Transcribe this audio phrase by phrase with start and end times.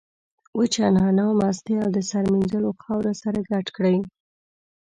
[0.57, 3.97] وچه نعناع، مستې او د سر مینځلو خاوره سره ګډ کړئ.